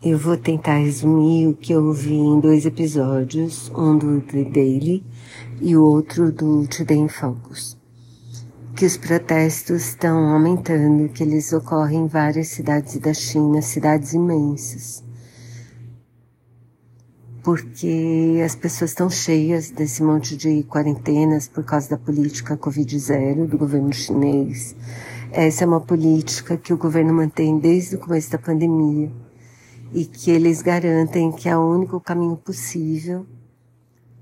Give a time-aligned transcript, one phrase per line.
[0.00, 5.04] Eu vou tentar resumir o que eu vi em dois episódios, um do The Daily
[5.60, 7.76] e o outro do Today in Focus.
[8.76, 15.02] Que os protestos estão aumentando, que eles ocorrem em várias cidades da China, cidades imensas.
[17.42, 23.58] Porque as pessoas estão cheias desse monte de quarentenas por causa da política Covid-0 do
[23.58, 24.76] governo chinês.
[25.32, 29.10] Essa é uma política que o governo mantém desde o começo da pandemia
[29.92, 33.26] e que eles garantem que é o único caminho possível,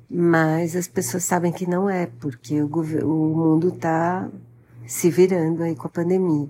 [0.09, 4.29] mas as pessoas sabem que não é, porque o, o mundo está
[4.87, 6.49] se virando aí com a pandemia.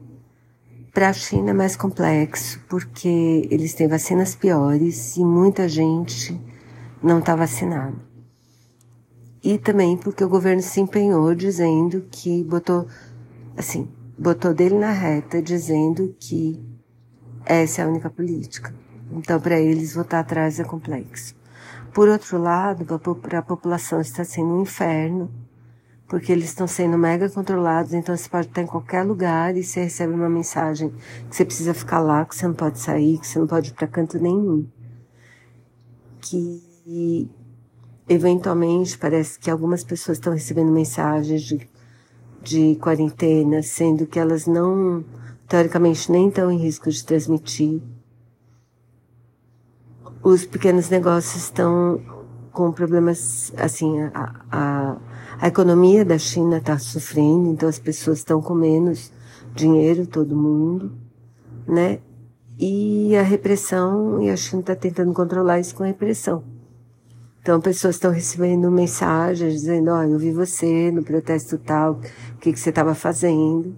[0.92, 6.38] Para a China é mais complexo, porque eles têm vacinas piores e muita gente
[7.02, 7.96] não está vacinada.
[9.42, 12.86] E também porque o governo se empenhou dizendo que botou,
[13.56, 16.60] assim, botou dele na reta, dizendo que
[17.44, 18.74] essa é a única política.
[19.16, 21.34] Então, para eles, votar atrás é complexo.
[21.94, 22.84] Por outro lado,
[23.22, 25.30] para a população está sendo um inferno,
[26.06, 29.84] porque eles estão sendo mega controlados, então você pode estar em qualquer lugar e você
[29.84, 30.92] recebe uma mensagem
[31.30, 33.72] que você precisa ficar lá, que você não pode sair, que você não pode ir
[33.72, 34.66] para canto nenhum.
[36.20, 37.30] Que
[38.06, 41.66] eventualmente parece que algumas pessoas estão recebendo mensagens de,
[42.42, 45.02] de quarentena, sendo que elas não,
[45.48, 47.80] teoricamente, nem estão em risco de transmitir
[50.28, 52.00] os pequenos negócios estão
[52.50, 54.96] com problemas, assim, a, a,
[55.38, 59.12] a economia da China está sofrendo, então as pessoas estão com menos
[59.54, 60.90] dinheiro, todo mundo,
[61.64, 62.00] né?
[62.58, 66.42] E a repressão, e a China está tentando controlar isso com a repressão.
[67.40, 72.00] Então, pessoas estão recebendo mensagens dizendo: Olha, eu vi você no protesto tal,
[72.34, 73.76] o que, que você estava fazendo,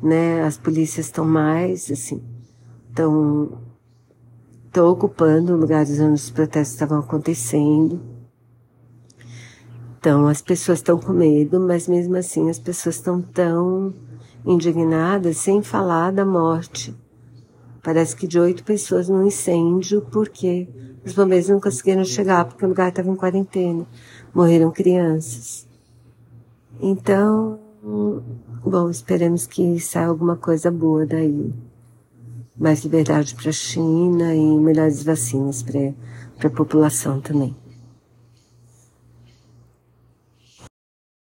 [0.00, 0.42] né?
[0.42, 2.22] As polícias estão mais, assim,
[2.88, 3.67] estão
[4.68, 8.02] Estou ocupando lugares onde os protestos estavam acontecendo.
[9.98, 13.94] Então, as pessoas estão com medo, mas mesmo assim as pessoas estão tão
[14.44, 16.94] indignadas sem falar da morte.
[17.82, 20.68] Parece que de oito pessoas num incêndio, porque
[21.02, 23.86] os bombeiros não conseguiram chegar porque o lugar estava em quarentena.
[24.34, 25.66] Morreram crianças.
[26.78, 27.58] Então,
[28.62, 31.54] bom, esperemos que saia alguma coisa boa daí
[32.58, 37.54] mais liberdade para a China e melhores vacinas para a população também.